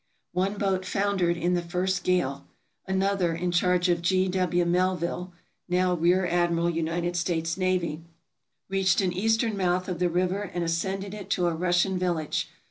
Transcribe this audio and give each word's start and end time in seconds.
One 0.33 0.55
boat 0.57 0.83
foundered 0.83 1.37
in 1.37 1.53
the 1.53 1.61
first 1.61 2.03
gale. 2.03 2.47
Another, 2.87 3.35
in 3.35 3.51
charge 3.51 3.87
of 3.87 4.01
G. 4.01 4.27
W. 4.29 4.65
Melville 4.65 5.31
(now 5.69 5.93
Rear 5.93 6.25
Admiral, 6.25 6.71
U. 6.71 6.87
S. 6.87 7.29
N.), 7.29 8.05
reached 8.67 8.99
an 9.01 9.13
eastern 9.13 9.55
mouth 9.55 9.87
of 9.87 9.99
the 9.99 10.09
river 10.09 10.41
and 10.41 10.63
ascended 10.63 11.13
it 11.13 11.29
to 11.29 11.45
a 11.45 11.53
Russian 11.53 11.99
village. 11.99 12.49